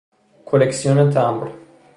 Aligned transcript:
کلکسیون 0.49 1.09
تمبر 1.09 1.51